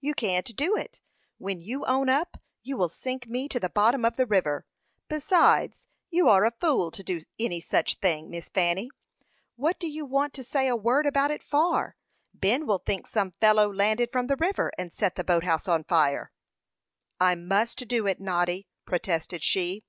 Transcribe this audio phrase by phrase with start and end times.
[0.00, 0.98] "You can't do it;
[1.36, 4.66] when you own up, you will sink me to the bottom of the river.
[5.08, 8.90] Besides, you are a fool to do any such thing, Miss Fanny.
[9.54, 11.94] What do you want to say a word about it for?
[12.34, 15.84] Ben will think some fellow landed from the river, and set the boat house on
[15.84, 16.32] fire."
[17.20, 19.84] "I must do it, Noddy," protested she.